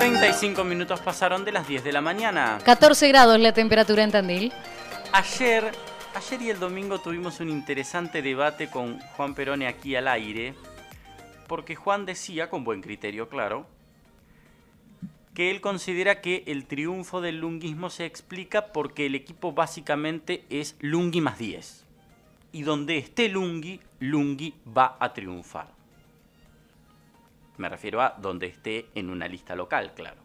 [0.00, 2.58] 35 minutos pasaron de las 10 de la mañana.
[2.64, 4.50] 14 grados la temperatura en Tandil.
[5.12, 5.72] Ayer,
[6.14, 10.54] ayer y el domingo tuvimos un interesante debate con Juan Perone aquí al aire,
[11.46, 13.66] porque Juan decía, con buen criterio claro,
[15.34, 20.76] que él considera que el triunfo del lunguismo se explica porque el equipo básicamente es
[20.80, 21.84] Lungi más 10.
[22.52, 25.79] Y donde esté Lungi, Lungi va a triunfar.
[27.60, 30.22] Me refiero a donde esté en una lista local, claro.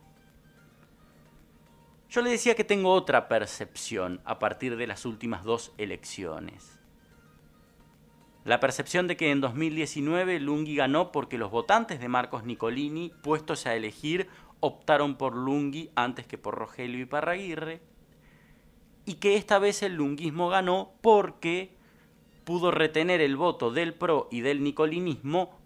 [2.09, 6.79] Yo le decía que tengo otra percepción a partir de las últimas dos elecciones.
[8.45, 13.65] La percepción de que en 2019 Lungi ganó porque los votantes de Marcos Nicolini, puestos
[13.65, 14.29] a elegir,
[14.61, 17.81] optaron por Lungi antes que por Rogelio y Parraguirre,
[19.05, 21.75] y que esta vez el lunguismo ganó porque
[22.45, 25.64] pudo retener el voto del PRO y del nicolinismo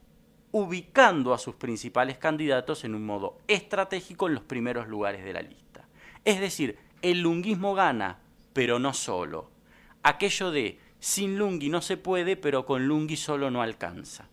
[0.52, 5.42] ubicando a sus principales candidatos en un modo estratégico en los primeros lugares de la
[5.42, 5.88] lista.
[6.26, 8.20] Es decir, el lunguismo gana,
[8.54, 9.52] pero no solo.
[10.04, 14.28] Aquello de sin Lungi no se puede, pero con Lungi solo no alcanza.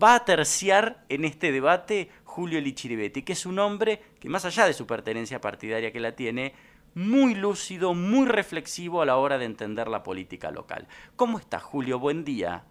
[0.00, 4.66] Va a terciar en este debate Julio Lichiribetti, que es un hombre que más allá
[4.66, 6.54] de su pertenencia partidaria que la tiene,
[6.94, 10.86] muy lúcido, muy reflexivo a la hora de entender la política local.
[11.16, 11.98] ¿Cómo está Julio?
[11.98, 12.64] Buen día.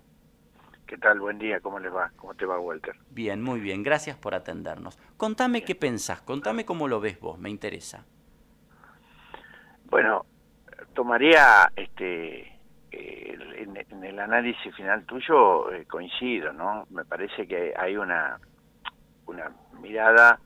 [0.96, 1.20] ¿Qué tal?
[1.20, 2.10] Buen día, ¿cómo les va?
[2.16, 2.96] ¿Cómo te va, Walter?
[3.10, 4.98] Bien, muy bien, gracias por atendernos.
[5.18, 8.06] Contame qué pensás, contame cómo lo ves vos, me interesa.
[9.90, 10.26] Bueno,
[10.94, 12.58] tomaría este
[12.92, 16.88] en, el análisis final tuyo eh, coincido, ¿no?
[16.90, 18.40] Me parece que hay una
[19.26, 20.40] una mirada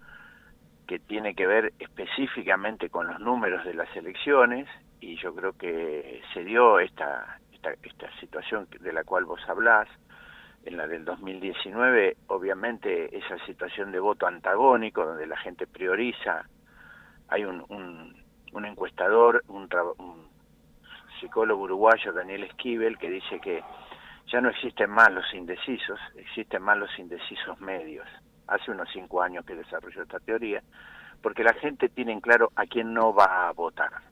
[0.87, 4.67] que tiene que ver específicamente con los números de las elecciones
[4.99, 9.87] y yo creo que se dio esta esta, esta situación de la cual vos hablás
[10.65, 16.45] en la del 2019, obviamente esa situación de voto antagónico, donde la gente prioriza,
[17.27, 17.63] hay un,
[18.51, 19.69] un, encuestador, un,
[21.19, 23.63] psicólogo uruguayo, Daniel Esquivel, que dice que
[24.27, 28.07] ya no existen más los indecisos, existen más los indecisos medios.
[28.47, 30.63] Hace unos cinco años que desarrolló esta teoría,
[31.21, 34.08] porque la gente tiene en claro a quién no va a votar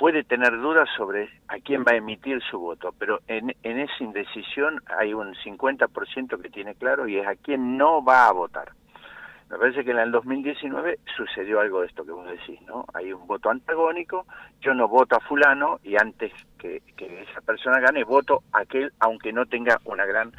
[0.00, 4.02] puede tener dudas sobre a quién va a emitir su voto, pero en, en esa
[4.02, 8.72] indecisión hay un 50% que tiene claro y es a quién no va a votar.
[9.50, 12.86] Me parece que en el 2019 sucedió algo de esto que vos decís, ¿no?
[12.94, 14.24] Hay un voto antagónico,
[14.62, 19.34] yo no voto a fulano y antes que, esa persona gane, voto a aquel aunque
[19.34, 20.32] no tenga una gran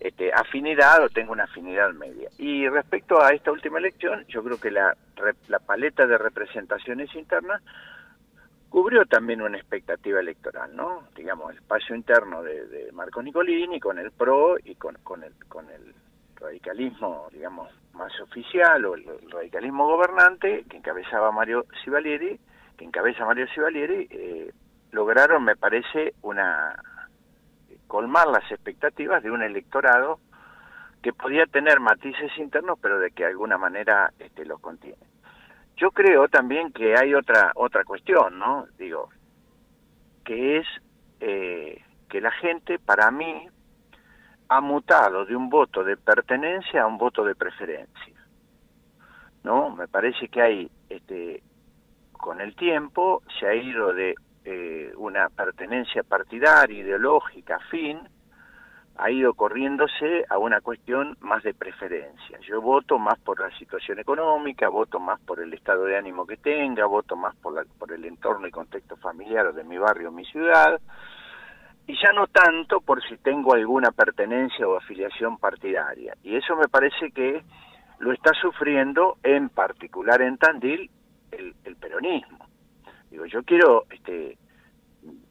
[0.00, 2.28] este, afinidad o tenga una afinidad media.
[2.38, 4.96] Y respecto a esta última elección, yo creo que la,
[5.46, 7.62] la paleta de representaciones internas
[8.76, 11.04] cubrió también una expectativa electoral, ¿no?
[11.16, 15.94] Digamos, el espacio interno de, de Marco Nicolini con el PRO y con, el,
[16.34, 22.38] radicalismo, digamos, más oficial o el, radicalismo gobernante que encabezaba Mario Civalieri,
[22.76, 24.52] que encabeza Mario Civalieri, eh,
[24.92, 26.78] lograron, me parece, una
[27.86, 30.20] colmar las expectativas de un electorado
[31.00, 35.15] que podía tener matices internos, pero de que de alguna manera este, los contiene.
[35.76, 38.66] Yo creo también que hay otra otra cuestión, ¿no?
[38.78, 39.10] Digo,
[40.24, 40.66] que es
[41.20, 43.48] eh, que la gente, para mí,
[44.48, 48.14] ha mutado de un voto de pertenencia a un voto de preferencia.
[49.42, 49.70] ¿No?
[49.70, 51.42] Me parece que hay, este,
[52.12, 54.14] con el tiempo, se ha ido de
[54.44, 58.00] eh, una pertenencia partidaria, ideológica, fin,
[58.98, 62.38] ha ido corriéndose a una cuestión más de preferencia.
[62.40, 66.36] Yo voto más por la situación económica, voto más por el estado de ánimo que
[66.36, 70.24] tenga, voto más por, la, por el entorno y contexto familiar de mi barrio mi
[70.24, 70.80] ciudad,
[71.86, 76.16] y ya no tanto por si tengo alguna pertenencia o afiliación partidaria.
[76.22, 77.44] Y eso me parece que
[77.98, 80.90] lo está sufriendo en particular en Tandil
[81.30, 82.46] el, el peronismo.
[83.10, 84.36] Digo, yo quiero este,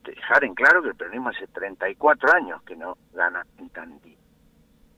[0.04, 4.16] dejar en claro que el peronismo hace 34 años que no gana en Tandil.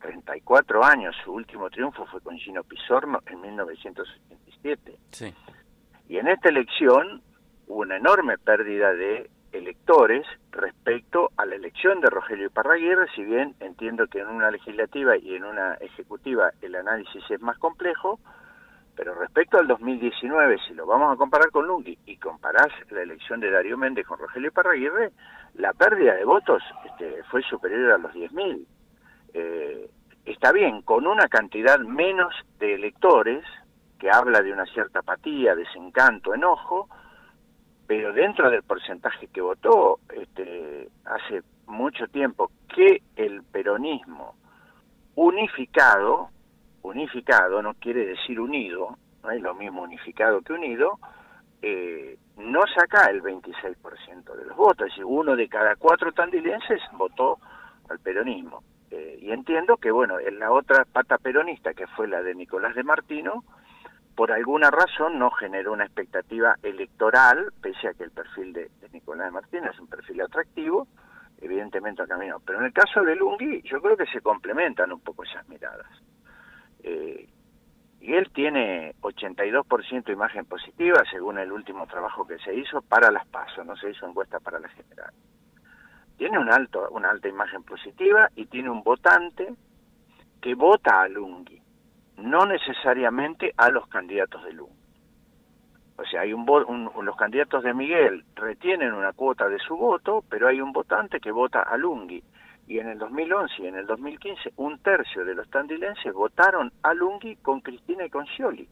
[0.00, 4.98] 34 años, su último triunfo fue con Gino Pisorno en 1987.
[5.10, 5.34] Sí.
[6.08, 7.22] Y en esta elección
[7.66, 13.54] hubo una enorme pérdida de electores respecto a la elección de Rogelio Iparraguirre, si bien
[13.60, 18.20] entiendo que en una legislativa y en una ejecutiva el análisis es más complejo,
[18.98, 23.38] pero respecto al 2019, si lo vamos a comparar con Lungi y comparás la elección
[23.38, 25.12] de Darío Méndez con Rogelio Parraguirre,
[25.54, 28.66] la pérdida de votos este, fue superior a los 10.000.
[29.34, 29.88] Eh,
[30.24, 33.44] está bien, con una cantidad menos de electores,
[34.00, 36.88] que habla de una cierta apatía, desencanto, enojo,
[37.86, 44.34] pero dentro del porcentaje que votó, este, hace mucho tiempo que el peronismo
[45.14, 46.30] unificado
[46.88, 50.98] unificado no quiere decir unido, no es lo mismo unificado que unido,
[51.62, 56.80] eh, no saca el 26% de los votos, es decir, uno de cada cuatro tandilenses
[56.92, 57.38] votó
[57.88, 58.62] al peronismo.
[58.90, 62.74] Eh, y entiendo que, bueno, en la otra pata peronista, que fue la de Nicolás
[62.74, 63.44] de Martino,
[64.14, 69.26] por alguna razón no generó una expectativa electoral, pese a que el perfil de, Nicolás
[69.26, 70.88] de Martino es un perfil atractivo,
[71.40, 72.40] evidentemente ha caminado.
[72.44, 75.86] Pero en el caso de Lungui, yo creo que se complementan un poco esas miradas.
[76.88, 77.28] Eh,
[78.00, 83.10] y él tiene 82% de imagen positiva, según el último trabajo que se hizo, para
[83.10, 85.12] las PASO, no se hizo encuesta para la general.
[86.16, 89.52] Tiene un alto, una alta imagen positiva y tiene un votante
[90.40, 91.60] que vota a Lungui,
[92.16, 94.76] no necesariamente a los candidatos de Lungui.
[95.96, 96.46] O sea, hay un,
[97.02, 101.32] los candidatos de Miguel retienen una cuota de su voto, pero hay un votante que
[101.32, 102.22] vota a Lungui
[102.68, 106.92] y en el 2011 y en el 2015 un tercio de los tandilenses votaron a
[106.92, 108.68] Lungui con Cristina y con Scioli.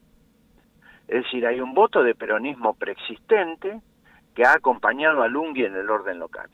[1.07, 3.81] Es decir, hay un voto de peronismo preexistente
[4.35, 6.49] que ha acompañado a Lungui en el orden local,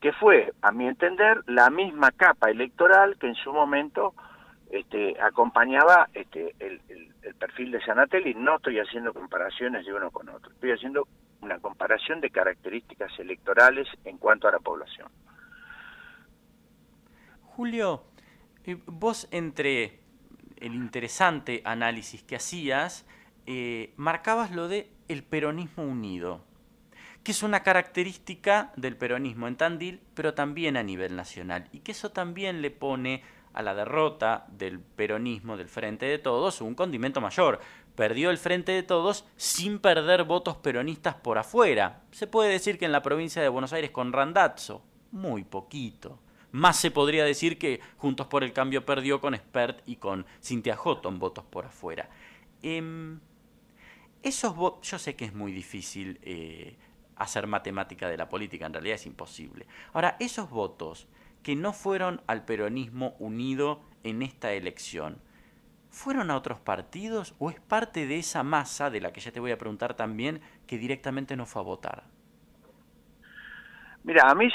[0.00, 4.14] que fue, a mi entender, la misma capa electoral que en su momento
[4.70, 6.80] este, acompañaba este, el,
[7.22, 8.34] el perfil de Sanatelli.
[8.34, 11.06] No estoy haciendo comparaciones de uno con otro, estoy haciendo
[11.40, 15.08] una comparación de características electorales en cuanto a la población.
[17.56, 18.04] Julio,
[18.64, 20.00] eh, vos entre
[20.56, 23.04] el interesante análisis que hacías,
[23.46, 26.40] eh, marcabas lo de el peronismo unido,
[27.22, 31.92] que es una característica del peronismo en Tandil, pero también a nivel nacional, y que
[31.92, 33.22] eso también le pone
[33.52, 37.60] a la derrota del peronismo, del Frente de Todos, un condimento mayor.
[37.94, 42.00] Perdió el Frente de Todos sin perder votos peronistas por afuera.
[42.12, 46.18] Se puede decir que en la provincia de Buenos Aires con Randazzo, muy poquito.
[46.52, 50.76] Más se podría decir que Juntos por el Cambio perdió con Spert y con Cintia
[50.76, 52.10] Houghton votos por afuera.
[52.62, 53.20] Em,
[54.22, 56.76] esos yo sé que es muy difícil eh,
[57.16, 59.66] hacer matemática de la política, en realidad es imposible.
[59.94, 61.08] Ahora, esos votos
[61.42, 65.18] que no fueron al peronismo unido en esta elección,
[65.90, 69.40] ¿fueron a otros partidos o es parte de esa masa, de la que ya te
[69.40, 72.11] voy a preguntar también, que directamente no fue a votar?
[74.04, 74.50] Mira, a mí,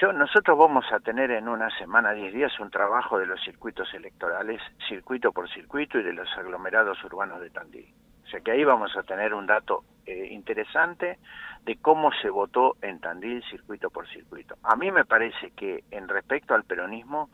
[0.00, 3.92] yo, nosotros vamos a tener en una semana, diez días, un trabajo de los circuitos
[3.92, 7.92] electorales, circuito por circuito, y de los aglomerados urbanos de Tandil.
[8.24, 11.18] O sea que ahí vamos a tener un dato eh, interesante
[11.64, 14.56] de cómo se votó en Tandil circuito por circuito.
[14.62, 17.28] A mí me parece que en respecto al peronismo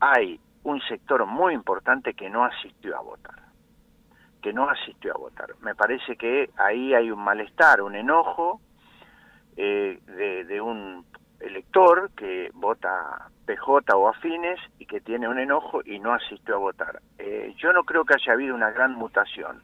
[0.00, 3.44] hay un sector muy importante que no asistió a votar
[4.42, 5.54] que no asistió a votar.
[5.62, 8.60] Me parece que ahí hay un malestar, un enojo,
[9.56, 9.98] eh,
[10.48, 11.04] de, un
[11.40, 16.58] elector que vota PJ o afines y que tiene un enojo y no asistió a
[16.58, 17.00] votar.
[17.18, 19.62] Eh, yo no creo que haya habido una gran mutación.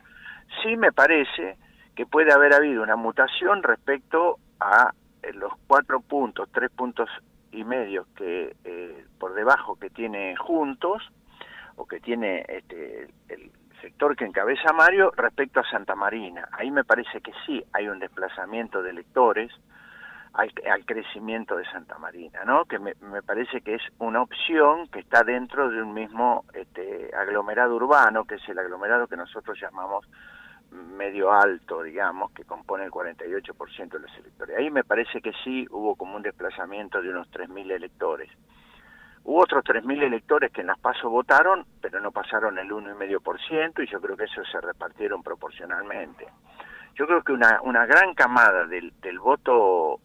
[0.63, 1.57] Sí me parece
[1.97, 4.93] que puede haber habido una mutación respecto a
[5.23, 7.09] eh, los cuatro puntos, tres puntos
[7.53, 8.55] y medio que
[9.19, 11.03] por debajo que tiene juntos
[11.77, 13.51] o que tiene este, el
[13.81, 16.49] sector que encabeza Mario respecto a Santa Marina.
[16.53, 19.51] Ahí me parece que sí hay un desplazamiento de electores
[20.33, 22.65] al, crecimiento de Santa Marina, ¿no?
[22.65, 27.75] Que me, parece que es una opción que está dentro de un mismo este, aglomerado
[27.75, 30.07] urbano, que es el aglomerado que nosotros llamamos
[30.71, 34.57] medio alto, digamos, que compone el 48% de los electores.
[34.57, 38.31] Ahí me parece que sí hubo como un desplazamiento de unos 3.000 electores.
[39.25, 43.91] Hubo otros 3.000 electores que en las PASO votaron, pero no pasaron el 1,5% y
[43.91, 46.27] yo creo que eso se repartieron proporcionalmente.
[46.95, 50.01] Yo creo que una, una gran camada del voto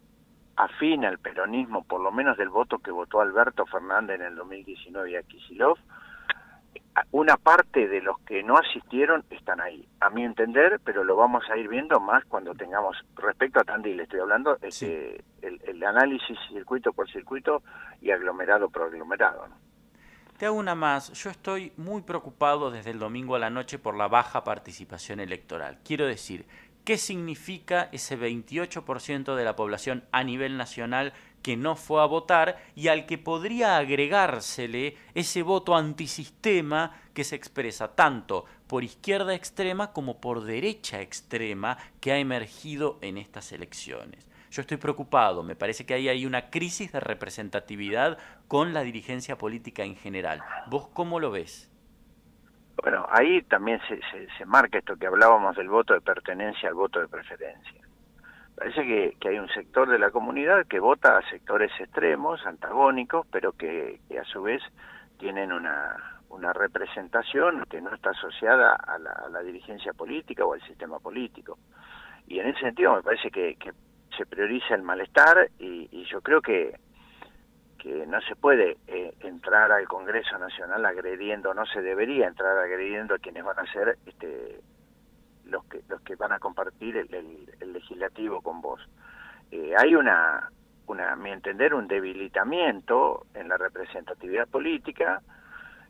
[0.56, 5.10] afín al peronismo, por lo menos del voto que votó Alberto Fernández en el 2019
[5.10, 5.78] y a Kisilov,
[7.12, 11.44] una parte de los que no asistieron están ahí, a mi entender, pero lo vamos
[11.50, 16.92] a ir viendo más cuando tengamos, respecto a Tandil, estoy hablando, este, el, análisis circuito
[16.92, 17.62] por circuito
[18.00, 19.46] y aglomerado por aglomerado.
[20.36, 21.12] Te hago una más.
[21.12, 25.78] Yo estoy muy preocupado desde el domingo a la noche por la baja participación electoral.
[25.84, 26.44] Quiero decir,
[26.86, 31.12] qué significa ese 28% de la población a nivel nacional
[31.42, 37.34] que no fue a votar y al que podría agregársele ese voto antisistema que se
[37.34, 44.24] expresa tanto por izquierda extrema como por derecha extrema que ha emergido en estas elecciones.
[44.52, 48.16] Yo estoy preocupado, me parece que ahí hay una crisis de representatividad
[48.46, 50.40] con la dirigencia política en general.
[50.68, 51.68] ¿Vos cómo lo ves?
[52.82, 54.00] Bueno, ahí también se,
[54.36, 57.82] se, marca esto que hablábamos del voto de pertenencia al voto de preferencia.
[58.54, 63.26] Parece que, que, hay un sector de la comunidad que vota a sectores extremos, antagónicos,
[63.30, 64.62] pero que, a su vez
[65.18, 70.98] tienen una, una representación que no está asociada a la, dirigencia política o al sistema
[70.98, 71.58] político.
[72.26, 73.56] Y en ese sentido me parece que,
[74.16, 76.78] se prioriza el malestar y, yo creo que,
[77.78, 83.14] que no se puede eh, entrar al Congreso Nacional agrediendo, no se debería entrar agrediendo
[83.14, 84.60] a quienes van a ser este,
[85.44, 88.80] los que los que van a compartir el, legislativo con vos.
[89.50, 90.50] Eh, hay una,
[90.86, 95.22] una, a mi entender, un debilitamiento en la representatividad política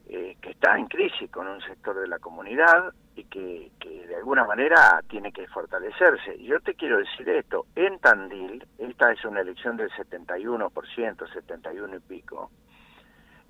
[0.08, 4.44] eh, que está en crisis con un sector de la comunidad y que, de alguna
[4.44, 6.38] manera tiene que fortalecerse.
[6.42, 12.00] Yo te quiero decir esto, en Tandil, esta es una elección del 71%, 71 y
[12.00, 12.50] pico,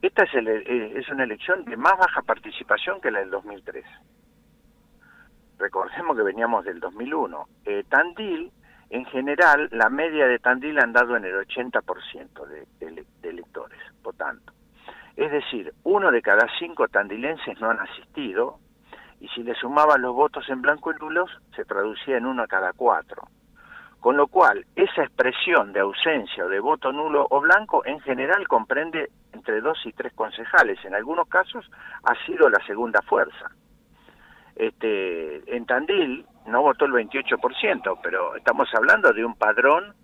[0.01, 3.85] esta es, el, eh, es una elección de más baja participación que la del 2003.
[5.59, 7.49] Recordemos que veníamos del 2001.
[7.65, 8.53] Eh, Tandil,
[8.91, 13.07] en general, la media de Tandil ha andado en el 80% de, de.
[15.17, 18.59] Es decir, uno de cada cinco tandilenses no han asistido
[19.19, 22.47] y si le sumaban los votos en blanco y nulos se traducía en uno a
[22.47, 23.23] cada cuatro.
[24.01, 28.47] Con lo cual, esa expresión de ausencia o de voto nulo o blanco en general
[28.47, 30.79] comprende entre dos y tres concejales.
[30.85, 31.69] En algunos casos
[32.05, 33.51] ha sido la segunda fuerza.
[34.55, 39.95] Este, en Tandil no votó el 28%, pero estamos hablando de un padrón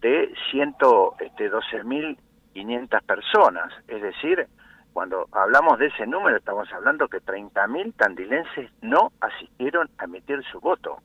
[0.00, 2.18] de 112 mil
[2.56, 3.70] 500 personas.
[3.86, 4.46] Es decir,
[4.94, 10.58] cuando hablamos de ese número, estamos hablando que 30.000 tandilenses no asistieron a emitir su
[10.58, 11.02] voto.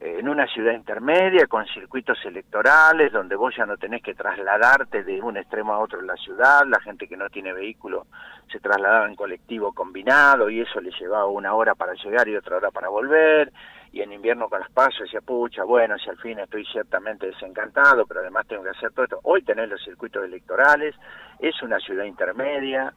[0.00, 5.20] En una ciudad intermedia, con circuitos electorales, donde vos ya no tenés que trasladarte de
[5.20, 8.06] un extremo a otro en la ciudad, la gente que no tiene vehículo
[8.50, 12.58] se trasladaba en colectivo combinado y eso le llevaba una hora para llegar y otra
[12.58, 13.52] hora para volver,
[13.90, 18.06] y en invierno con las pasos decía, pucha, bueno, si al fin estoy ciertamente desencantado,
[18.06, 19.20] pero además tengo que hacer todo esto.
[19.24, 20.94] Hoy tenés los circuitos electorales,
[21.40, 22.92] es una ciudad intermedia,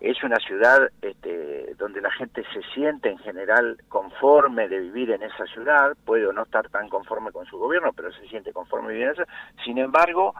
[0.00, 5.22] es una ciudad este, donde la gente se siente en general conforme de vivir en
[5.22, 8.88] esa ciudad, puede o no estar tan conforme con su gobierno, pero se siente conforme
[8.88, 9.26] de vivir en esa.
[9.64, 10.34] Sin embargo,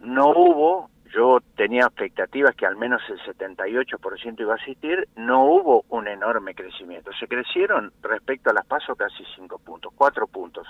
[0.00, 5.84] no hubo yo tenía expectativas que al menos el 78% iba a asistir, no hubo
[5.88, 7.10] un enorme crecimiento.
[7.18, 10.66] Se crecieron respecto a las pasos casi 5 puntos, 4 puntos.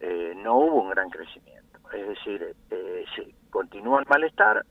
[0.00, 1.78] Eh, no hubo un gran crecimiento.
[1.92, 4.64] Es decir, eh, se continúa el malestar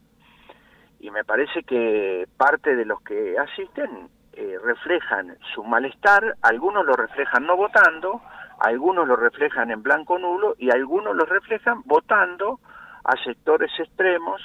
[1.02, 6.94] y me parece que parte de los que asisten eh, reflejan su malestar, algunos lo
[6.94, 8.22] reflejan no votando,
[8.60, 12.60] algunos lo reflejan en blanco nulo y algunos lo reflejan votando
[13.04, 14.40] a sectores extremos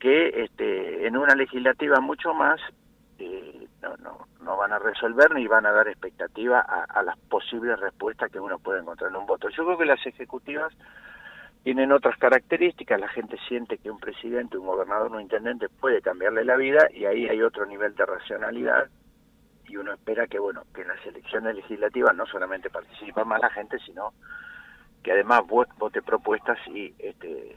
[0.00, 2.60] que este, en una legislativa mucho más
[3.20, 7.78] eh, no, no, no van a resolver ni van a dar expectativa a, las posibles
[7.78, 9.48] respuestas que uno puede encontrar en un voto.
[9.50, 10.72] Yo creo que las ejecutivas
[11.68, 16.42] tienen otras características, la gente siente que un presidente, un gobernador, un intendente puede cambiarle
[16.42, 18.88] la vida y ahí hay otro nivel de racionalidad
[19.66, 23.50] y uno espera que bueno que en las elecciones legislativas no solamente participa más la
[23.50, 24.14] gente sino
[25.02, 27.54] que además vote propuestas y este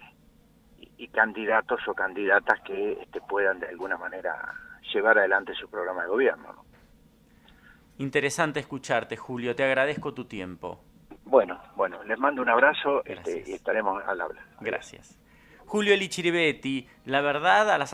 [0.98, 4.54] y candidatos o candidatas que este, puedan de alguna manera
[4.94, 6.66] llevar adelante su programa de gobierno.
[7.98, 9.56] Interesante escucharte, Julio.
[9.56, 10.82] Te agradezco tu tiempo.
[11.32, 14.42] Bueno, bueno, les mando un abrazo este, y estaremos al habla.
[14.60, 15.18] Gracias.
[15.66, 17.90] Julio Lichiribetti, la verdad a las